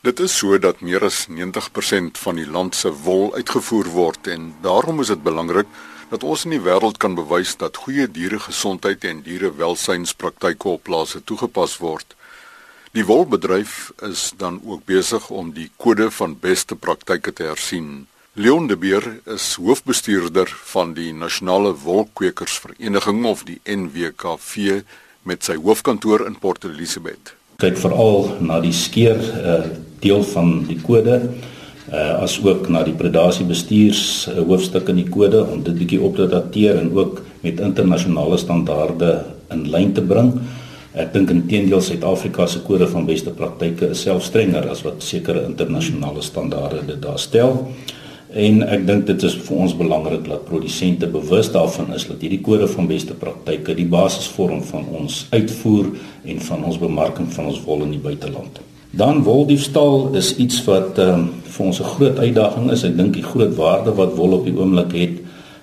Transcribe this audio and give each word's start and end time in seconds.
Dit 0.00 0.20
is 0.20 0.36
so 0.38 0.54
dat 0.62 0.80
meer 0.80 1.02
as 1.02 1.24
90% 1.26 2.18
van 2.22 2.36
die 2.38 2.46
land 2.46 2.76
se 2.78 2.90
wol 3.02 3.32
uitgevoer 3.34 3.88
word 3.90 4.28
en 4.30 4.52
daarom 4.62 5.00
is 5.02 5.10
dit 5.10 5.22
belangrik 5.22 5.66
dat 6.12 6.22
ons 6.22 6.44
in 6.46 6.54
die 6.54 6.60
wêreld 6.62 7.00
kan 7.02 7.16
bewys 7.18 7.56
dat 7.58 7.80
goeie 7.82 8.06
dieregesondheid 8.06 9.02
en 9.10 9.24
dierewelsynspraktyke 9.26 10.68
op 10.70 10.84
plase 10.86 11.18
toegepas 11.26 11.74
word. 11.82 12.14
Die 12.94 13.04
wolbedryf 13.10 13.90
is 14.06 14.30
dan 14.38 14.60
ook 14.64 14.86
besig 14.86 15.26
om 15.34 15.50
die 15.56 15.66
kode 15.76 16.12
van 16.14 16.38
beste 16.40 16.78
praktyke 16.78 17.34
te 17.34 17.50
hersien. 17.50 18.06
Leon 18.38 18.70
de 18.70 18.76
Beer 18.78 19.02
is 19.26 19.56
hoofbestuurder 19.58 20.54
van 20.70 20.94
die 20.94 21.10
Nasionale 21.12 21.74
Wolkwekersvereniging 21.74 23.26
of 23.26 23.42
die 23.50 23.58
NWKV 23.66 24.80
met 25.26 25.42
sy 25.44 25.58
hoofkantoor 25.58 26.22
in 26.30 26.38
Port 26.38 26.64
Elizabeth. 26.64 27.34
Kyk 27.58 27.82
veral 27.82 28.36
na 28.46 28.60
die 28.62 28.72
skeer 28.72 29.18
uh, 29.18 29.87
deel 30.00 30.22
van 30.34 30.64
die 30.68 30.80
kode 30.82 31.20
uh 31.88 32.20
as 32.20 32.36
ook 32.44 32.68
na 32.68 32.82
die 32.84 32.92
predasiebestuurs 32.92 34.28
uh, 34.28 34.42
hoofstuk 34.44 34.90
in 34.92 35.00
die 35.00 35.08
kode 35.08 35.40
om 35.40 35.62
dit 35.64 35.78
bietjie 35.78 36.00
op 36.04 36.16
te 36.16 36.26
dateer 36.28 36.76
en 36.76 36.90
ook 36.92 37.22
met 37.40 37.60
internasionale 37.64 38.36
standaarde 38.36 39.12
in 39.54 39.68
lyn 39.72 39.94
te 39.96 40.04
bring. 40.04 40.34
Ek 40.98 41.14
dink 41.14 41.30
intedeel 41.32 41.80
Suid-Afrika 41.80 42.46
se 42.46 42.60
kode 42.66 42.88
van 42.90 43.06
beste 43.08 43.32
praktyke 43.32 43.92
is 43.94 44.02
self 44.04 44.26
strenger 44.26 44.68
as 44.68 44.82
wat 44.84 45.04
sekere 45.04 45.46
internasionale 45.46 46.24
standaarde 46.24 46.84
dit 46.90 47.00
daar 47.02 47.20
stel. 47.22 47.54
En 48.28 48.60
ek 48.68 48.84
dink 48.84 49.06
dit 49.08 49.22
is 49.24 49.38
vir 49.46 49.60
ons 49.64 49.76
belangrik 49.76 50.26
dat 50.28 50.44
produsente 50.44 51.08
bewus 51.08 51.48
daarvan 51.54 51.94
is 51.96 52.04
dat 52.10 52.20
hierdie 52.20 52.42
kode 52.44 52.68
van 52.68 52.90
beste 52.90 53.16
praktyke 53.16 53.76
die 53.78 53.88
basis 53.88 54.28
vorm 54.36 54.60
van 54.68 54.84
ons 55.00 55.22
uitvoer 55.32 55.94
en 56.28 56.48
van 56.50 56.64
ons 56.68 56.80
bemarking 56.82 57.30
van 57.32 57.48
ons 57.54 57.62
wol 57.64 57.86
in 57.88 57.96
die 57.96 58.04
buiteland. 58.10 58.60
Dan 58.90 59.22
woldiefstal 59.22 60.14
is 60.16 60.36
iets 60.36 60.62
wat 60.64 60.98
um, 60.98 61.28
vir 61.44 61.66
ons 61.66 61.80
'n 61.80 61.84
groot 61.84 62.18
uitdaging 62.18 62.70
is. 62.70 62.84
Ek 62.84 62.96
dink 62.96 63.12
die 63.14 63.22
groot 63.22 63.54
waarde 63.54 63.92
wat 63.94 64.14
wol 64.16 64.32
op 64.32 64.44
die 64.44 64.56
oomblik 64.56 64.92
het, 64.92 65.18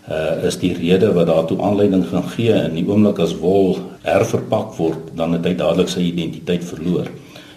uh, 0.10 0.46
is 0.46 0.58
die 0.62 0.74
rede 0.74 1.10
wat 1.14 1.28
daartoe 1.28 1.58
aanleiding 1.62 2.06
gaan 2.06 2.28
gee 2.36 2.54
in 2.54 2.76
die 2.76 2.86
oomblik 2.86 3.20
as 3.20 3.34
wol 3.38 3.80
herverpak 4.02 4.78
word, 4.78 5.10
dan 5.18 5.34
het 5.34 5.46
hy 5.46 5.56
dadelik 5.58 5.90
sy 5.90 6.00
identiteit 6.06 6.64
verloor. 6.64 7.10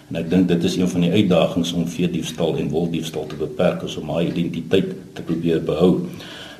En 0.09 0.15
ek 0.15 0.29
dink 0.29 0.47
dit 0.47 0.63
is 0.63 0.77
een 0.77 0.89
van 0.89 1.01
die 1.01 1.11
uitdagings 1.11 1.73
om 1.73 1.85
veediefstal 1.87 2.57
en 2.57 2.69
woldiefstal 2.69 3.27
te 3.29 3.37
beperk 3.37 3.85
om 4.01 4.09
haar 4.09 4.23
identiteit 4.23 4.89
te 5.13 5.21
probeer 5.21 5.61
behou. 5.61 6.01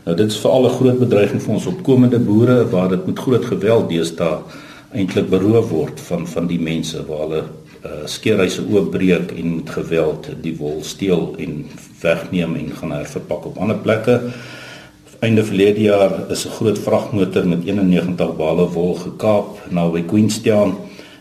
Nou 0.06 0.16
dit 0.16 0.28
is 0.28 0.38
veral 0.38 0.66
'n 0.66 0.78
groot 0.78 1.00
bedreiging 1.00 1.42
vir 1.42 1.54
ons 1.54 1.66
opkomende 1.66 2.20
boere 2.20 2.70
waar 2.70 2.90
dit 2.90 3.06
met 3.08 3.20
groot 3.20 3.46
geweld 3.46 3.90
deesdae 3.90 4.38
eintlik 4.94 5.30
beroof 5.30 5.70
word 5.70 6.00
van 6.00 6.28
van 6.28 6.48
die 6.48 6.60
mense 6.60 7.06
waar 7.08 7.20
hulle 7.20 7.44
uh, 7.86 8.06
skeerhuise 8.06 8.64
oopbreek 8.72 9.32
en 9.32 9.56
met 9.56 9.70
geweld 9.70 10.30
die 10.44 10.56
wol 10.58 10.84
steel 10.84 11.36
en 11.40 11.66
wegneem 12.02 12.56
en 12.56 12.72
gaan 12.76 12.92
herverpak 12.92 13.46
op 13.46 13.58
ander 13.58 13.78
plekke. 13.78 14.20
Einde 15.20 15.44
verlede 15.44 15.82
jaar 15.82 16.32
is 16.32 16.46
'n 16.46 16.56
groot 16.60 16.80
vragmotor 16.80 17.48
met 17.48 17.66
91 17.66 18.36
bale 18.36 18.68
wol 18.72 18.96
gekaap 18.96 19.72
na 19.72 19.90
by 19.90 20.02
Queenstown 20.02 20.78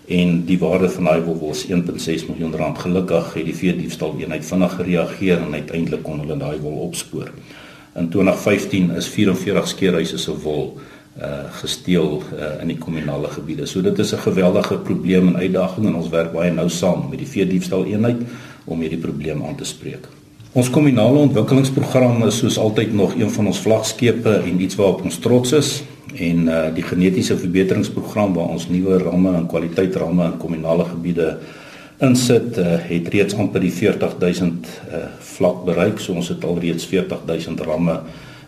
en 0.09 0.45
die 0.45 0.59
waarde 0.59 0.89
van 0.89 1.05
daai 1.05 1.21
wol 1.21 1.39
was 1.49 1.67
1.6 1.67 2.29
miljoen 2.29 2.55
rand. 2.57 2.79
Gelukkig 2.79 3.35
het 3.35 3.45
die 3.45 3.55
veediefstal 3.55 4.15
eenheid 4.19 4.47
vinnig 4.47 4.75
gereageer 4.75 5.39
en 5.39 5.55
uiteindelik 5.55 6.03
kon 6.03 6.21
hulle 6.21 6.37
daai 6.37 6.59
wol 6.61 6.79
opspoor. 6.87 7.31
In 7.95 8.09
2015 8.09 8.91
is 8.91 9.09
44 9.09 9.69
skeerhuise 9.69 10.19
se 10.19 10.33
wol 10.43 10.79
uh 11.19 11.47
gesteel 11.61 12.23
uh, 12.23 12.63
in 12.63 12.69
die 12.71 12.79
kommunale 12.79 13.29
gebiede. 13.29 13.67
So 13.67 13.83
dit 13.83 13.99
is 13.99 14.13
'n 14.15 14.23
geweldige 14.23 14.79
probleem 14.79 15.29
en 15.29 15.37
uitdaging 15.37 15.87
en 15.87 15.95
ons 15.95 16.09
werk 16.09 16.33
baie 16.33 16.53
nou 16.53 16.69
saam 16.69 17.09
met 17.11 17.19
die 17.19 17.27
veediefstal 17.27 17.85
eenheid 17.85 18.23
om 18.65 18.81
hierdie 18.81 18.99
probleem 18.99 19.43
aan 19.45 19.57
te 19.57 19.65
spreek. 19.65 20.07
Ons 20.53 20.71
kommunale 20.71 21.19
ontwikkelingsprogram 21.19 22.23
is 22.27 22.39
soos 22.39 22.59
altyd 22.59 22.95
nog 22.95 23.15
een 23.15 23.31
van 23.31 23.47
ons 23.47 23.59
vlaggeskepe 23.61 24.31
en 24.45 24.61
iets 24.61 24.75
waarop 24.75 25.03
ons 25.05 25.19
trots 25.19 25.53
is 25.53 25.83
en 26.15 26.49
uh 26.49 26.75
die 26.75 26.83
genetiese 26.83 27.37
verbeteringsprogram 27.37 28.35
waar 28.35 28.49
ons 28.49 28.69
nuwe 28.69 28.99
ramme 28.99 29.35
en 29.35 29.47
kwaliteitsramme 29.47 30.25
in 30.25 30.39
kommunale 30.39 30.85
gebiede 30.85 31.39
insit 32.01 32.59
uh, 32.59 32.79
het 32.79 33.09
reeds 33.09 33.35
amper 33.35 33.61
die 33.61 33.73
40000 33.73 34.67
uh 34.93 35.05
vlak 35.19 35.65
bereik. 35.65 35.99
So 35.99 36.13
ons 36.13 36.29
het 36.29 36.45
al 36.45 36.59
reeds 36.59 36.87
40000 36.87 37.61
ramme 37.61 38.01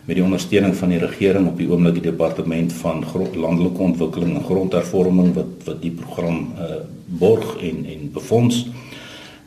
met 0.05 0.15
die 0.17 0.23
ondersteuning 0.23 0.75
van 0.75 0.89
die 0.89 0.99
regering 1.01 1.47
op 1.47 1.57
die 1.57 1.69
oomblik 1.69 1.99
die 1.99 2.07
departement 2.09 2.73
van 2.73 3.03
landelike 3.35 3.81
ontwikkeling 3.81 4.35
en 4.35 4.47
grondhervorming 4.47 5.33
wat 5.37 5.67
wat 5.67 5.81
die 5.81 5.91
program 5.91 6.39
uh, 6.57 6.81
borg 7.05 7.57
en 7.61 7.85
en 7.85 8.09
befonds 8.13 8.65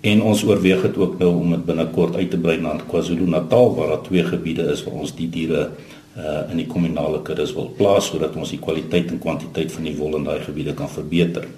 en 0.04 0.22
ons 0.22 0.44
oorweeg 0.44 0.82
dit 0.84 0.96
ook 1.00 1.18
nou 1.18 1.32
om 1.40 1.50
dit 1.56 1.64
binnekort 1.64 2.16
uit 2.16 2.30
te 2.30 2.38
brei 2.38 2.58
na 2.60 2.76
KwaZulu-Natal 2.88 3.74
waar 3.74 3.94
daar 3.94 4.06
twee 4.06 4.24
gebiede 4.24 4.68
is 4.72 4.84
waar 4.84 5.00
ons 5.00 5.14
die 5.16 5.28
diere 5.32 5.70
uh, 6.16 6.50
in 6.50 6.60
die 6.60 6.68
kommunale 6.70 7.22
kuddes 7.22 7.54
wil 7.56 7.70
plaas 7.78 8.10
sodat 8.12 8.36
ons 8.36 8.52
die 8.52 8.60
kwaliteit 8.62 9.10
en 9.10 9.22
kwantiteit 9.22 9.72
van 9.72 9.88
die 9.88 9.96
wol 9.96 10.18
in 10.18 10.26
daai 10.28 10.40
gebiede 10.44 10.74
kan 10.76 10.90
verbeter. 10.92 11.48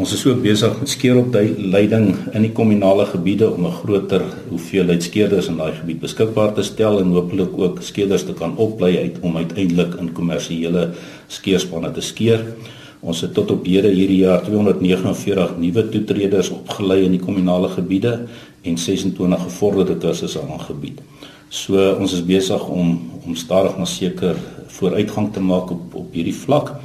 Ons 0.00 0.14
is 0.16 0.22
ook 0.24 0.38
besig 0.40 0.72
met 0.80 0.88
skeeropleiding 0.88 2.06
in 2.32 2.44
die 2.46 2.52
kommunale 2.56 3.04
gebiede 3.10 3.50
om 3.52 3.66
'n 3.68 3.74
groter 3.80 4.22
hoeveelheid 4.48 5.02
skeerders 5.02 5.48
in 5.48 5.58
daai 5.58 5.72
gebied 5.72 6.00
beskikbaar 6.00 6.54
te 6.54 6.62
stel 6.62 7.00
en 7.00 7.12
hopelik 7.12 7.58
ook 7.58 7.82
skeerders 7.82 8.24
te 8.24 8.32
kan 8.32 8.56
oplei 8.56 8.96
uit 8.98 9.16
om 9.20 9.36
uiteindelik 9.36 9.94
in 10.00 10.12
kommersiële 10.12 10.90
skeerspanne 11.28 11.90
te 11.92 12.00
skeer. 12.00 12.40
Ons 13.00 13.20
het 13.20 13.34
tot 13.34 13.50
op 13.50 13.66
hede 13.66 13.88
hierdie 13.88 14.24
jaar 14.24 14.42
249 14.42 15.58
nuwe 15.58 15.88
toetreders 15.88 16.50
opgelei 16.50 17.04
in 17.04 17.10
die 17.10 17.20
kommunale 17.20 17.68
gebiede 17.68 18.26
en 18.62 18.78
26 18.78 19.42
gevorderde 19.42 19.96
kursusse 19.96 20.40
aangebied. 20.40 21.02
So 21.50 21.96
ons 22.00 22.12
is 22.12 22.24
besig 22.24 22.68
om 22.68 23.10
om 23.26 23.34
stadig 23.34 23.76
maar 23.76 23.86
seker 23.86 24.36
vooruitgang 24.66 25.32
te 25.32 25.40
maak 25.40 25.70
op 25.70 25.94
op 25.94 26.12
hierdie 26.12 26.34
vlak 26.34 26.80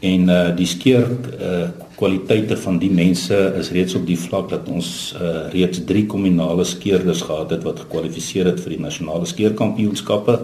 en 0.00 0.28
uh 0.28 0.42
die 0.56 0.66
skeer 0.66 1.06
uh 1.40 1.68
kwaliteite 2.00 2.56
van 2.56 2.78
die 2.80 2.90
mense 2.90 3.36
is 3.60 3.70
reeds 3.76 3.94
op 3.98 4.06
die 4.08 4.18
vlak 4.18 4.48
dat 4.48 4.68
ons 4.72 4.88
uh, 5.20 5.50
reeds 5.52 5.82
3 5.84 6.06
kommunale 6.08 6.64
skeerders 6.64 7.20
gehad 7.28 7.50
het 7.52 7.66
wat 7.66 7.82
gekwalifiseer 7.84 8.48
het 8.48 8.62
vir 8.64 8.72
die 8.76 8.80
nasionale 8.80 9.28
skeerkampioenskappe 9.28 10.38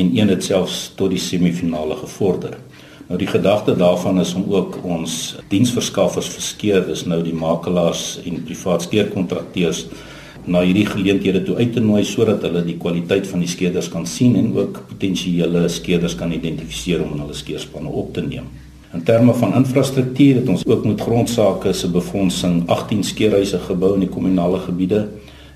en 0.00 0.12
een 0.16 0.32
het 0.32 0.46
selfs 0.46 0.78
tot 0.96 1.12
die 1.12 1.20
semifinale 1.20 1.98
gevorder. 2.00 2.56
Nou 3.10 3.18
die 3.20 3.28
gedagte 3.28 3.74
daarvan 3.76 4.22
is 4.22 4.32
om 4.38 4.46
ook 4.54 4.78
ons 4.86 5.18
diensverskaffers 5.50 6.30
vir 6.30 6.46
skeer, 6.46 6.80
dis 6.86 7.04
nou 7.10 7.20
die 7.26 7.36
makelaars 7.36 8.22
en 8.24 8.40
privaat 8.46 8.86
skeerkontrakteurs 8.86 9.84
na 10.46 10.62
hierdie 10.64 10.86
geleenthede 10.88 11.42
toe 11.44 11.58
uit 11.58 11.74
te 11.76 11.84
nooi 11.84 12.04
sodat 12.08 12.46
hulle 12.46 12.64
die 12.64 12.78
kwaliteit 12.80 13.28
van 13.28 13.44
die 13.44 13.50
skeerders 13.50 13.90
kan 13.92 14.06
sien 14.08 14.38
en 14.40 14.54
ook 14.56 14.84
potensiële 14.94 15.66
skeerders 15.68 16.16
kan 16.16 16.32
identifiseer 16.32 17.04
om 17.04 17.18
in 17.18 17.24
hulle 17.26 17.36
skeerspanne 17.36 17.92
op 17.92 18.14
te 18.16 18.24
neem. 18.24 18.48
In 18.90 19.02
terme 19.02 19.34
van 19.34 19.54
infrastruktuur 19.54 20.34
het 20.40 20.48
ons 20.48 20.66
ook 20.66 20.84
met 20.84 21.00
grondsake 21.00 21.72
se 21.72 21.90
befondsing 21.90 22.68
18 22.68 23.04
skeerhuise 23.04 23.58
gebou 23.62 23.94
in 23.94 24.00
die 24.02 24.08
kommunale 24.10 24.58
gebiede 24.64 25.08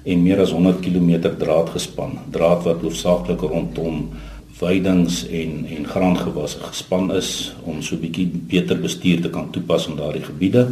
en 0.04 0.22
meer 0.22 0.40
as 0.44 0.52
100 0.54 0.78
km 0.84 1.32
draad 1.38 1.70
gespan. 1.74 2.12
Draad 2.30 2.62
wat 2.62 2.80
hoofsaaklik 2.86 3.40
rondom 3.40 4.08
veidings 4.54 5.26
en 5.26 5.66
en 5.66 5.86
graangewasse 5.86 6.58
gespan 6.62 7.14
is 7.14 7.54
om 7.64 7.82
so 7.82 7.96
'n 7.96 8.00
bietjie 8.00 8.30
beter 8.54 8.80
bestuur 8.80 9.20
te 9.20 9.30
kan 9.30 9.50
toepas 9.50 9.88
in 9.88 9.96
daardie 9.96 10.22
gebiede. 10.22 10.68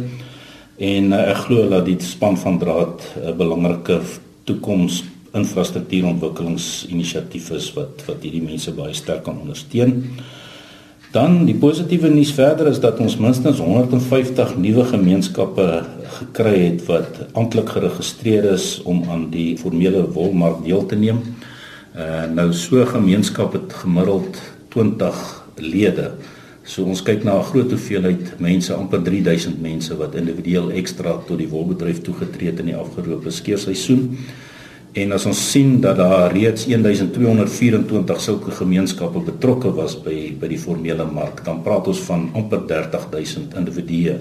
En 0.77 1.11
uh, 1.11 1.29
ek 1.29 1.37
glo 1.37 1.69
dat 1.69 1.85
die 1.85 1.99
span 1.99 2.37
van 2.37 2.59
draad 2.59 3.01
'n 3.25 3.37
belangrike 3.37 4.01
toekoms 4.43 5.03
infrastruktuurontwikkelingsinisiatief 5.33 7.51
is 7.51 7.73
wat 7.73 8.03
wat 8.07 8.23
hierdie 8.23 8.41
mense 8.41 8.71
baie 8.71 8.93
sterk 8.93 9.23
kan 9.23 9.39
ondersteun. 9.39 10.09
Dan 11.13 11.43
die 11.45 11.53
positiewe 11.53 12.09
nuus 12.09 12.31
verder 12.33 12.71
is 12.71 12.79
dat 12.81 12.97
ons 13.03 13.19
minstens 13.21 13.59
150 13.61 14.55
nuwe 14.57 14.81
gemeenskappe 14.89 15.65
gekry 16.15 16.53
het 16.55 16.79
wat 16.87 17.19
amptelik 17.37 17.69
geregistreer 17.75 18.47
is 18.55 18.79
om 18.89 19.03
aan 19.13 19.27
die 19.29 19.51
formele 19.61 20.07
wolmark 20.15 20.63
deel 20.65 20.87
te 20.89 20.97
neem. 20.97 21.19
Uh 21.93 22.23
nou 22.33 22.47
so 22.57 22.81
gemeenskap 22.89 23.53
het 23.53 23.75
gemiddeld 23.83 24.39
20 24.73 25.21
lede. 25.61 26.07
So 26.65 26.89
ons 26.89 27.05
kyk 27.05 27.21
na 27.23 27.37
'n 27.37 27.49
groot 27.51 27.69
hoeveelheid 27.69 28.33
mense, 28.39 28.73
amper 28.73 29.03
3000 29.03 29.61
mense 29.61 29.93
wat 29.97 30.15
individueel 30.15 30.71
ekstra 30.71 31.21
tot 31.27 31.37
die 31.37 31.49
wolbedryf 31.49 32.01
toegetree 32.01 32.49
het 32.49 32.59
in 32.59 32.73
die 32.73 32.79
afgelope 32.85 33.29
skeerseisoen. 33.29 34.17
En 34.93 35.09
as 35.15 35.23
ons 35.25 35.39
sien 35.51 35.79
dat 35.81 35.97
daar 35.97 36.29
reeds 36.35 36.67
1224 36.69 38.19
sulke 38.21 38.51
gemeenskappe 38.53 39.23
betrokke 39.25 39.71
was 39.73 39.95
by 39.97 40.35
by 40.37 40.49
die 40.51 40.59
formele 40.61 41.07
mark, 41.09 41.39
dan 41.47 41.63
praat 41.65 41.87
ons 41.89 42.01
van 42.05 42.27
amper 42.37 42.61
30000 42.69 43.55
individue 43.57 44.19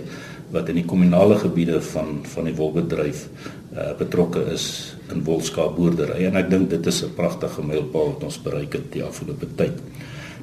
wat 0.53 0.71
in 0.73 0.79
die 0.81 0.87
kommunale 0.89 1.37
gebiede 1.43 1.81
van 1.91 2.23
van 2.35 2.49
die 2.49 2.55
wolbedryf 2.57 3.27
uh, 3.27 3.91
betrokke 3.99 4.47
is 4.53 4.65
in 5.13 5.21
wolskaapboerdery 5.27 6.25
en 6.31 6.41
ek 6.41 6.49
dink 6.49 6.71
dit 6.71 6.89
is 6.89 7.03
'n 7.05 7.13
pragtige 7.17 7.61
mylpaal 7.61 8.15
wat 8.15 8.25
ons 8.31 8.41
bereik 8.41 8.73
het 8.73 8.87
die 8.93 9.05
afgelope 9.05 9.49
tyd. 9.57 9.77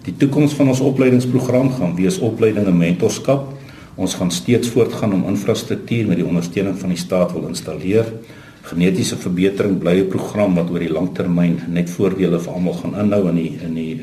Die 0.06 0.14
toekoms 0.14 0.54
van 0.54 0.70
ons 0.70 0.80
opleidingsprogram 0.80 1.72
gaan 1.74 1.96
wees 1.96 2.20
opleiding 2.20 2.68
en 2.68 2.78
mentorskap. 2.78 3.50
Ons 3.96 4.14
gaan 4.14 4.32
steeds 4.32 4.70
voortgaan 4.70 5.14
om 5.14 5.26
infrastruktuur 5.28 6.08
met 6.08 6.22
die 6.22 6.26
ondersteuning 6.26 6.78
van 6.78 6.90
die 6.90 7.02
staat 7.02 7.34
wil 7.34 7.48
installeer 7.48 8.06
Genetiese 8.64 9.16
verbetering 9.16 9.80
bly 9.80 10.00
'n 10.00 10.10
program 10.10 10.56
wat 10.56 10.70
oor 10.70 10.80
die 10.80 10.92
langtermyn 10.92 11.62
net 11.68 11.90
voordele 11.90 12.40
vir 12.40 12.54
almal 12.54 12.74
gaan 12.74 12.96
inhou 12.96 13.30
in 13.30 13.36
die 13.36 13.58
in 13.64 13.74
die 13.74 14.02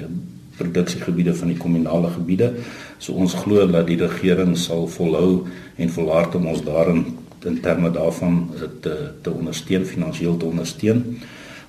produksiegebiede 0.56 1.34
van 1.34 1.48
die 1.48 1.56
kommunale 1.56 2.08
gebiede. 2.10 2.52
So 2.98 3.12
ons 3.12 3.34
glo 3.34 3.66
dat 3.66 3.86
die 3.86 4.00
regering 4.00 4.56
sal 4.56 4.88
volhou 4.88 5.46
en 5.76 5.88
volhard 5.88 6.34
om 6.34 6.46
ons 6.46 6.64
daarin 6.64 7.04
in 7.44 7.60
terme 7.60 7.90
daarvan 7.90 8.48
te 8.80 9.12
te 9.22 9.30
ondersteun 9.30 9.84
finansiëel 9.84 10.36
te 10.36 10.46
ondersteun. 10.46 11.18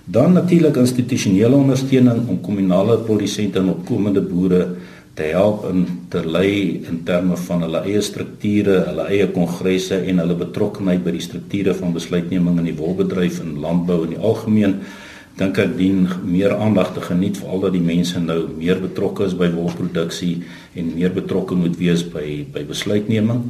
Dan 0.06 0.33
natuurlik 0.33 0.75
institusionele 0.75 1.56
ondersteuning 1.56 2.28
om 2.28 2.42
kommunale 2.42 2.98
produsente 2.98 3.60
en 3.60 3.69
opkomende 3.69 4.22
boere 4.22 4.76
te 5.18 5.31
help 5.34 5.66
in 5.72 5.84
te 6.14 6.22
lei 6.22 6.84
in 6.86 7.02
terme 7.06 7.38
van 7.48 7.66
hulle 7.66 7.81
eie 7.90 8.02
strukture, 8.06 8.84
hulle 8.86 9.08
eie 9.10 9.28
kongresse 9.34 9.98
en 9.98 10.22
hulle 10.22 10.38
betrokkeheid 10.38 11.02
by 11.06 11.16
die 11.16 11.25
strukture 11.25 11.74
van 11.78 11.96
besluitneming 11.96 12.62
in 12.62 12.69
die 12.69 12.78
wolbedryf 12.78 13.42
en 13.42 13.58
landbou 13.64 14.04
in 14.06 14.14
die 14.14 14.22
algemeen 14.22 14.78
dink 15.38 15.58
ek 15.62 15.75
dien 15.78 16.06
meer 16.25 16.56
aandag 16.58 16.96
te 16.96 17.02
geniet 17.06 17.38
veral 17.38 17.68
dat 17.68 17.75
die 17.75 17.84
mense 17.84 18.18
nou 18.22 18.40
meer 18.58 18.80
betrokke 18.81 19.28
is 19.28 19.36
by 19.38 19.52
wolproduksie 19.54 20.40
en 20.78 20.96
meer 20.96 21.14
betrokke 21.14 21.58
moet 21.58 21.78
wees 21.78 22.02
by 22.14 22.42
by 22.54 22.64
besluitneming. 22.66 23.44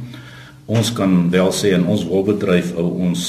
Ons 0.68 0.92
kan 0.92 1.30
wel 1.32 1.48
sê 1.56 1.72
in 1.76 1.86
ons 1.88 2.04
wolbedryf 2.04 2.74
hou 2.76 2.90
ons 3.08 3.22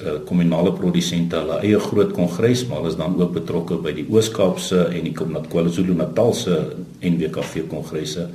uh, 0.00 0.16
kommunale 0.26 0.72
produsente 0.76 1.38
hulle 1.38 1.60
eie 1.64 1.78
groot 1.80 2.12
kongres, 2.16 2.64
maar 2.68 2.80
hulle 2.80 2.92
is 2.92 2.98
dan 2.98 3.16
ook 3.20 3.34
betrokke 3.36 3.78
by 3.84 3.92
die 3.96 4.06
Oos-Kaapse 4.10 4.86
en 4.88 5.06
die 5.06 5.14
KwaZulu-Natal 5.14 6.34
se 6.36 6.58
NWKV 7.04 7.66
kongresse. 7.70 8.28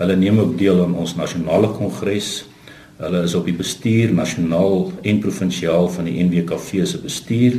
Hulle 0.00 0.16
neem 0.18 0.40
ook 0.42 0.56
deel 0.58 0.82
aan 0.82 0.96
ons 0.98 1.14
nasionale 1.16 1.70
kongres. 1.76 2.44
Hulle 2.98 3.24
is 3.26 3.34
op 3.34 3.46
die 3.46 3.56
bestuur 3.56 4.12
nasionaal 4.14 4.92
en 5.02 5.20
provinsiaal 5.22 5.88
van 5.96 6.08
die 6.10 6.18
NWKV 6.22 6.86
se 6.86 7.00
bestuur 7.02 7.58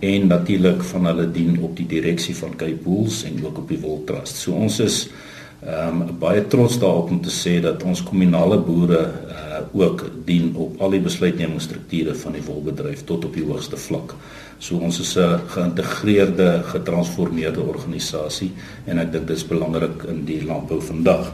en 0.00 0.28
natuurlik 0.30 0.82
van 0.92 1.08
hulle 1.10 1.26
dien 1.34 1.56
op 1.66 1.74
die 1.76 1.86
direksie 1.86 2.36
van 2.38 2.54
Cape 2.56 2.78
Bulls 2.84 3.24
en 3.26 3.40
ook 3.44 3.64
op 3.64 3.72
die 3.72 3.80
Wool 3.82 4.04
Trust. 4.06 4.38
So 4.38 4.54
ons 4.54 4.78
is 4.82 5.08
ehm 5.66 6.02
um, 6.02 6.18
baie 6.18 6.44
trots 6.46 6.78
daarop 6.78 7.10
om 7.10 7.20
te 7.20 7.32
sê 7.34 7.56
dat 7.60 7.82
ons 7.82 8.02
kommunale 8.02 8.58
boere 8.62 9.00
uh, 9.02 9.58
ook 9.72 10.04
dien 10.24 10.52
op 10.54 10.80
al 10.80 10.94
die 10.94 11.00
besluitnemingsstrukture 11.02 12.14
van 12.14 12.36
die 12.36 12.42
wolbedryf 12.46 13.02
tot 13.04 13.24
op 13.24 13.34
die 13.34 13.44
hoogste 13.44 13.76
vlak. 13.76 14.14
So 14.58 14.78
ons 14.78 15.00
is 15.00 15.16
'n 15.16 15.40
geïntegreerde, 15.54 16.62
getransformeerde 16.64 17.60
organisasie 17.60 18.52
en 18.86 18.98
ek 18.98 19.12
dink 19.12 19.26
dit 19.26 19.36
is 19.36 19.46
belangrik 19.46 20.02
in 20.08 20.24
die 20.24 20.44
landbou 20.44 20.80
vandag. 20.80 21.32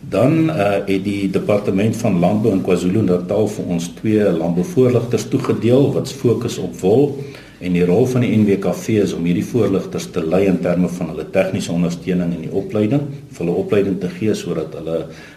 Dan 0.00 0.50
uh, 0.50 0.82
het 0.86 1.04
die 1.04 1.30
departement 1.30 1.96
van 1.96 2.18
landbou 2.18 2.52
in 2.52 2.62
KwaZulu-Natal 2.62 3.48
vir 3.48 3.64
ons 3.64 3.88
twee 3.94 4.32
landbouvoorligters 4.32 5.28
toegedeel 5.28 5.92
wat 5.92 6.12
fokus 6.12 6.58
op 6.58 6.74
wol 6.80 7.18
en 7.62 7.76
die 7.76 7.84
rol 7.86 8.08
van 8.10 8.24
die 8.24 8.32
NWKV 8.34 8.96
is 9.04 9.12
om 9.14 9.26
hierdie 9.28 9.44
voorligters 9.46 10.08
te 10.10 10.22
lei 10.26 10.48
in 10.50 10.58
terme 10.64 10.88
van 10.90 11.12
hulle 11.12 11.28
tegniese 11.30 11.70
ondersteuning 11.70 12.32
en 12.34 12.40
die 12.42 12.54
opleiding, 12.58 13.04
vir 13.30 13.44
hulle 13.44 13.58
opleiding 13.60 14.00
te 14.02 14.08
gee 14.10 14.34
sodat 14.34 14.74
hulle 14.74 14.96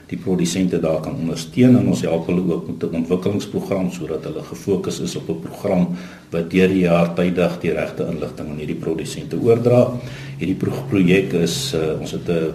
die 0.10 0.18
produsente 0.18 0.80
daar 0.82 1.04
kan 1.06 1.20
ondersteun 1.22 1.78
en 1.78 1.92
ons 1.94 2.02
help 2.06 2.26
hulle 2.32 2.42
ook 2.42 2.68
met 2.72 2.84
'n 2.84 2.98
ontwikkelingsprogram 3.02 3.92
sodat 3.92 4.26
hulle 4.26 4.42
gefokus 4.42 5.00
is 5.00 5.16
op 5.16 5.30
'n 5.30 5.42
program 5.42 5.88
wat 6.32 6.50
deur 6.50 6.68
die 6.68 6.86
jaar 6.90 7.14
tydig 7.14 7.60
die 7.62 7.74
regte 7.74 8.08
inligting 8.10 8.50
aan 8.50 8.58
hierdie 8.58 8.82
produsente 8.86 9.38
oordra. 9.38 9.92
Hierdie 10.40 10.56
pro 10.56 10.72
projek 10.90 11.34
is 11.34 11.74
uh, 11.74 12.00
ons 12.00 12.12
het 12.12 12.28
'n 12.30 12.54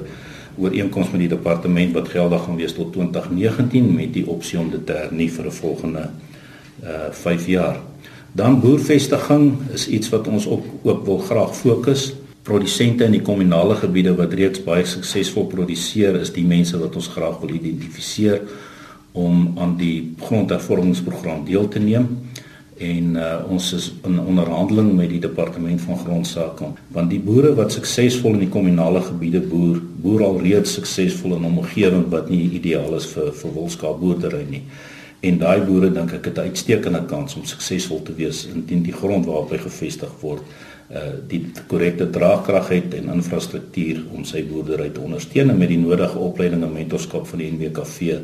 ooreenkoms 0.59 1.11
met 1.11 1.21
die 1.21 1.29
departement 1.29 1.93
wat 1.93 2.09
geldig 2.09 2.43
gaan 2.45 2.57
wees 2.57 2.73
tot 2.73 2.93
2019 2.93 3.95
met 3.95 4.13
die 4.13 4.27
opsie 4.27 4.59
om 4.59 4.71
dit 4.71 4.87
te 4.87 4.93
hernie 4.93 5.31
vir 5.31 5.47
'n 5.47 5.53
volgende 5.53 6.11
uh 6.83 7.11
5 7.11 7.47
jaar. 7.47 7.90
Dan 8.33 8.61
boervestiging 8.61 9.53
is 9.75 9.89
iets 9.89 10.09
wat 10.09 10.29
ons 10.29 10.47
ook 10.47 10.65
ook 10.83 11.05
wil 11.05 11.19
graag 11.19 11.57
fokus. 11.57 12.13
Produsente 12.43 13.05
in 13.05 13.13
die 13.13 13.23
kommunale 13.23 13.75
gebiede 13.75 14.15
wat 14.17 14.33
reeds 14.33 14.63
baie 14.65 14.85
suksesvol 14.87 15.47
produseer, 15.47 16.17
is 16.21 16.33
die 16.33 16.47
mense 16.47 16.79
wat 16.79 16.97
ons 16.97 17.11
graag 17.13 17.41
wil 17.41 17.55
identifiseer 17.55 18.41
om 19.13 19.59
aan 19.59 19.77
die 19.77 20.15
grondhervormingsprogram 20.21 21.45
deel 21.45 21.69
te 21.69 21.83
neem 21.83 22.07
en 22.81 23.17
uh, 23.17 23.25
ons 23.53 23.73
is 23.77 23.91
in 24.09 24.21
onderhandeling 24.21 24.95
met 24.97 25.11
die 25.13 25.21
departement 25.21 25.81
van 25.85 25.99
grondsake 26.01 26.71
want 26.95 27.11
die 27.13 27.21
boere 27.21 27.53
wat 27.59 27.75
suksesvol 27.75 28.39
in 28.39 28.47
die 28.47 28.53
kommunale 28.53 29.03
gebiede 29.05 29.43
boer 29.45 29.83
boer 30.05 30.25
al 30.25 30.39
reeds 30.41 30.79
suksesvol 30.79 31.37
in 31.37 31.45
'n 31.45 31.59
omgewing 31.59 32.07
wat 32.15 32.31
nie 32.31 32.49
ideaal 32.61 32.97
is 32.97 33.07
vir 33.13 33.33
vir 33.43 33.53
wolskaapboerdery 33.59 34.47
nie 34.49 34.63
en 35.21 35.39
daai 35.39 35.61
boere 35.67 35.91
dink 35.93 36.13
ek 36.13 36.25
het 36.25 36.39
'n 36.39 36.51
uitstekende 36.51 37.03
kans 37.07 37.37
om 37.37 37.45
suksesvol 37.45 38.03
te 38.03 38.15
wees 38.15 38.47
indien 38.47 38.83
die 38.83 38.93
grond 38.93 39.27
waarop 39.27 39.51
hy 39.51 39.59
gevestig 39.59 40.13
word 40.21 40.43
uh 40.91 41.15
die 41.29 41.43
korrekte 41.67 42.11
draagkrag 42.11 42.69
het 42.69 42.95
en 42.95 43.13
infrastruktuur 43.15 43.99
om 44.15 44.25
sy 44.25 44.43
boerdery 44.43 44.91
te 44.91 45.01
ondersteun 45.01 45.59
met 45.59 45.69
die 45.69 45.79
nodige 45.79 46.19
opleiding 46.19 46.65
en 46.65 46.73
mentorskap 46.73 47.27
van 47.27 47.39
die 47.39 47.51
NWKV 47.51 48.19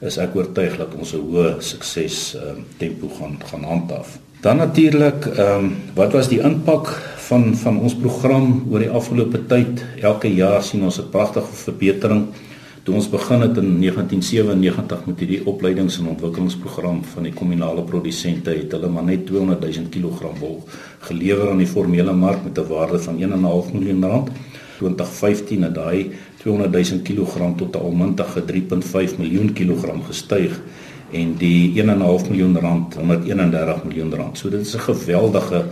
is 0.00 0.18
ek 0.18 0.36
oortuig 0.36 0.76
dat 0.80 0.94
ons 0.94 1.14
'n 1.14 1.20
hoë 1.20 1.60
sukses 1.60 2.34
uh, 2.34 2.56
tempo 2.78 3.08
gaan 3.08 3.38
gaan 3.50 3.64
handhaaf. 3.64 4.18
Dan 4.40 4.56
natuurlik, 4.56 5.26
ehm 5.26 5.64
um, 5.64 5.74
wat 5.94 6.12
was 6.12 6.28
die 6.28 6.40
impak 6.40 6.86
van 7.28 7.56
van 7.56 7.78
ons 7.78 7.94
program 7.94 8.66
oor 8.70 8.78
die 8.78 8.90
afgelope 8.90 9.46
tyd? 9.46 9.84
Elke 10.00 10.34
jaar 10.34 10.62
sien 10.62 10.82
ons 10.82 10.98
'n 10.98 11.10
pragtige 11.10 11.52
verbetering. 11.52 12.26
Toe 12.82 12.94
ons 12.96 13.10
begin 13.12 13.42
het 13.44 13.58
in 13.60 13.74
1997 13.82 15.02
met 15.06 15.18
hierdie 15.20 15.40
opleidings- 15.46 15.98
en 16.00 16.06
ontwikkelingsprogram 16.14 17.02
van 17.04 17.26
die 17.28 17.32
kommunale 17.32 17.82
produsente, 17.84 18.54
het 18.56 18.72
hulle 18.72 18.88
maar 18.88 19.04
net 19.04 19.26
200 19.26 19.60
000 19.60 19.90
kg 19.92 20.30
wol 20.40 20.62
gelewer 21.08 21.50
aan 21.50 21.60
die 21.60 21.68
formele 21.68 22.12
mark 22.12 22.40
met 22.44 22.58
'n 22.58 22.68
waarde 22.68 22.98
van 22.98 23.18
1.5 23.20 23.72
miljoen 23.72 24.04
rand. 24.04 24.30
2015 24.78 25.62
het 25.62 25.74
daai 25.74 26.10
200 26.40 26.72
000 26.72 27.02
kg 27.02 27.56
tot 27.56 27.76
'n 27.76 27.78
almintige 27.78 28.44
3.5 28.44 29.18
miljoen 29.18 29.52
kilogram 29.52 30.02
gestyg 30.02 30.60
en 31.12 31.34
die 31.36 31.72
1.5 31.74 32.28
miljoen 32.28 32.58
rand 32.58 32.96
na 33.02 33.20
31 33.24 33.84
miljoen 33.84 34.14
rand. 34.14 34.38
So 34.38 34.48
dit 34.48 34.60
is 34.60 34.74
'n 34.74 34.78
geweldige 34.78 35.64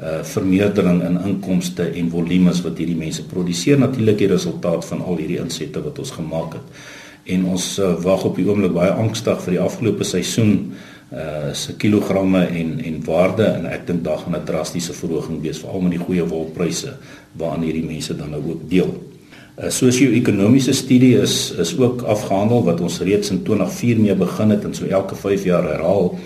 uh 0.00 0.22
vermeerdering 0.24 1.02
in 1.04 1.18
inkomste 1.20 1.84
en 1.84 2.10
volumes 2.10 2.62
wat 2.64 2.78
hierdie 2.78 2.96
mense 2.96 3.24
produseer 3.28 3.78
natuurlik 3.78 4.18
die 4.18 4.30
resultaat 4.32 4.84
van 4.84 5.02
al 5.04 5.20
hierdie 5.20 5.40
insette 5.42 5.82
wat 5.84 5.98
ons 5.98 6.10
gemaak 6.10 6.56
het. 6.56 6.82
En 7.24 7.44
ons 7.44 7.66
uh, 7.78 7.92
wag 8.02 8.24
op 8.24 8.36
die 8.36 8.48
oomblik 8.48 8.72
baie 8.74 8.90
angstig 8.90 9.44
vir 9.44 9.58
die 9.58 9.62
afgelope 9.62 10.04
seisoen 10.04 10.72
uh 11.12 11.52
se 11.52 11.74
kilogramme 11.76 12.46
en 12.46 12.80
en 12.80 13.00
waarde 13.04 13.44
en 13.44 13.66
ek 13.68 13.86
dink 13.86 14.04
daar 14.04 14.18
gaan 14.18 14.36
'n 14.36 14.44
drastiese 14.48 14.92
verhoging 14.96 15.42
wees 15.42 15.58
veral 15.60 15.80
met 15.80 15.92
die 15.92 16.04
goeie 16.04 16.24
wolpryse 16.24 16.96
waaraan 17.36 17.62
hierdie 17.62 17.84
mense 17.84 18.16
dan 18.16 18.30
nou 18.30 18.42
ook 18.48 18.70
deel. 18.70 18.94
'n 19.60 19.70
Sosio-ekonomiese 19.70 20.72
studie 20.72 21.20
is 21.20 21.52
is 21.58 21.78
ook 21.78 22.02
afgehandel 22.02 22.64
wat 22.64 22.80
ons 22.80 23.00
reeds 23.00 23.30
in 23.30 23.42
2004 23.42 24.00
mee 24.00 24.14
begin 24.14 24.50
het 24.50 24.64
en 24.64 24.74
so 24.74 24.86
elke 24.86 25.14
5 25.14 25.44
jaar 25.44 25.62
herhaal 25.62 26.18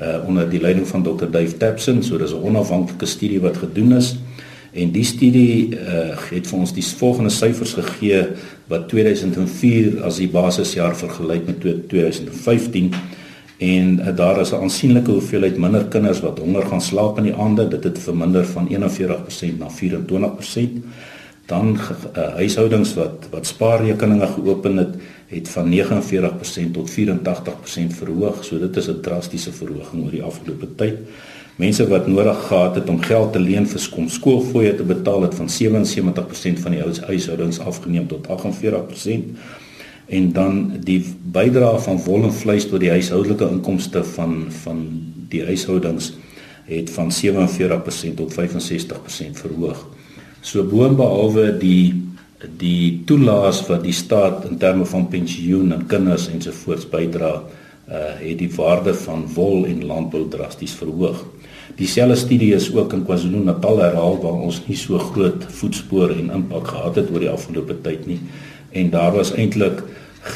uh 0.00 0.26
onder 0.26 0.50
die 0.50 0.60
leiding 0.60 0.88
van 0.88 1.02
Dr. 1.02 1.30
Dave 1.30 1.56
Tapson, 1.56 2.02
so 2.02 2.18
dis 2.18 2.32
'n 2.32 2.42
onafhanklike 2.42 3.06
studie 3.06 3.40
wat 3.40 3.56
gedoen 3.56 3.92
is. 3.92 4.16
En 4.72 4.90
die 4.90 5.04
studie 5.04 5.68
uh 5.70 6.16
het 6.30 6.46
vir 6.46 6.58
ons 6.58 6.72
die 6.72 6.84
volgende 6.84 7.30
syfers 7.30 7.72
gegee 7.72 8.26
wat 8.66 8.88
2004 8.88 10.02
as 10.02 10.16
die 10.16 10.28
basisjaar 10.28 10.96
vergelyk 10.96 11.46
met 11.46 11.88
2015 11.88 12.94
en 13.58 14.00
uh, 14.00 14.16
daar 14.16 14.40
is 14.40 14.50
'n 14.50 14.62
aansienlike 14.66 15.10
hoeveelheid 15.10 15.56
minder 15.56 15.84
kinders 15.84 16.20
wat 16.20 16.38
honger 16.38 16.66
gaan 16.66 16.80
slaap 16.80 17.18
in 17.18 17.24
die 17.24 17.34
aande. 17.34 17.68
Dit 17.68 17.84
het 17.84 17.98
verminder 17.98 18.46
van 18.46 18.68
41% 18.68 19.58
na 19.58 19.70
24% 19.70 20.84
dan 21.46 21.76
uh, 21.76 22.28
huishoudings 22.40 22.94
wat 22.94 23.28
wat 23.30 23.46
spaarrekeninge 23.46 24.26
geopen 24.26 24.76
het 24.76 24.94
het 25.28 25.48
van 25.48 25.72
49% 25.72 26.70
tot 26.72 26.90
84% 26.90 27.96
verhoog. 28.00 28.44
So 28.44 28.58
dit 28.58 28.76
is 28.76 28.88
'n 28.88 29.00
drastiese 29.00 29.52
verhoging 29.52 30.04
oor 30.04 30.10
die 30.10 30.22
afgelope 30.22 30.68
tyd. 30.76 30.98
Mense 31.56 31.88
wat 31.88 32.06
nodig 32.06 32.46
gehad 32.46 32.74
het 32.74 32.88
om 32.88 33.00
geld 33.00 33.32
te 33.32 33.40
leen 33.40 33.66
vir 33.66 33.80
skool 33.80 34.08
skoolfooie 34.08 34.74
te 34.74 34.82
betaal 34.82 35.22
het 35.22 35.34
van 35.34 35.48
77% 35.48 36.60
van 36.60 36.72
die 36.72 36.82
huishoudings 37.06 37.60
afgeneem 37.60 38.06
tot 38.06 38.26
48% 38.26 39.36
en 40.06 40.32
dan 40.32 40.72
die 40.80 41.04
bydrae 41.32 41.78
van 41.78 42.02
wol 42.04 42.22
en 42.22 42.32
vleis 42.32 42.66
tot 42.68 42.80
die 42.80 42.90
huishoudelike 42.90 43.48
inkomste 43.48 44.04
van 44.04 44.46
van 44.64 45.02
die 45.28 45.44
huishoudings 45.44 46.12
het 46.64 46.90
van 46.90 47.12
47% 47.12 48.14
tot 48.16 48.34
65% 48.34 49.40
verhoog. 49.40 49.86
So 50.44 50.64
boonbehalwe 50.68 51.52
die 51.56 52.02
die 52.60 53.00
toelaas 53.08 53.62
wat 53.70 53.86
die 53.86 53.94
staat 53.96 54.42
in 54.44 54.58
terme 54.60 54.84
van 54.84 55.06
pensioen 55.08 55.70
en 55.72 55.86
kinders 55.88 56.26
ensovoorts 56.28 56.84
bydra, 56.92 57.38
uh 57.88 58.10
het 58.20 58.36
die 58.42 58.50
waarde 58.52 58.92
van 59.06 59.24
wol 59.32 59.64
en 59.64 59.86
landbou 59.88 60.26
drasties 60.28 60.74
verhoog. 60.76 61.22
Dieselfde 61.78 62.18
studie 62.20 62.52
is 62.54 62.68
ook 62.74 62.92
in 62.92 63.06
KwaZulu-Natal 63.08 63.80
herhaal 63.80 64.20
waar 64.20 64.44
ons 64.44 64.60
nie 64.66 64.76
so 64.76 65.00
groot 65.00 65.48
voetspore 65.48 66.18
en 66.20 66.30
impak 66.36 66.68
gehad 66.74 67.00
het 67.00 67.10
oor 67.14 67.24
die 67.24 67.32
afgelope 67.32 67.80
tyd 67.86 68.04
nie 68.06 68.20
en 68.76 68.92
daar 68.92 69.16
was 69.16 69.32
eintlik 69.32 69.80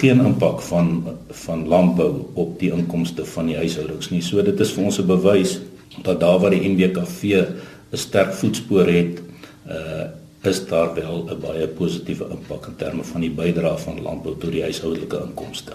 geen 0.01 0.25
impak 0.25 0.65
van 0.71 1.05
van 1.45 1.69
landbou 1.69 2.11
op 2.35 2.59
die 2.61 2.73
inkomste 2.73 3.29
van 3.29 3.53
die 3.53 3.61
huishoudings 3.61 4.09
nie. 4.13 4.25
So 4.25 4.43
dit 4.43 4.61
is 4.61 4.73
vir 4.73 4.85
ons 4.85 5.01
'n 5.01 5.07
bewys 5.07 5.59
dat 6.03 6.21
daar 6.21 6.41
waar 6.41 6.57
die 6.57 6.69
NWKV 6.69 7.45
'n 7.93 7.97
sterk 7.97 8.33
voetspoor 8.33 8.87
het, 8.87 9.28
uh 9.69 10.09
is 10.43 10.67
daar 10.67 10.95
wel 10.95 11.25
'n 11.29 11.41
baie 11.41 11.69
positiewe 11.69 12.29
impak 12.31 12.67
in 12.67 12.77
terme 12.77 13.05
van 13.05 13.21
die 13.21 13.31
bydrae 13.31 13.79
van 13.79 14.03
landbou 14.03 14.39
tot 14.39 14.53
die 14.53 14.63
huishoudelike 14.63 15.21
inkomste. 15.21 15.73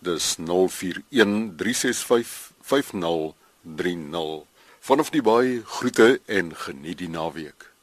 dis 0.00 0.36
041 0.38 1.56
365 1.56 2.52
5030 2.62 4.44
vanaf 4.80 5.10
die 5.10 5.22
baie 5.22 5.62
groete 5.64 6.20
en 6.26 6.54
geniet 6.66 6.98
die 6.98 7.10
naweek 7.10 7.75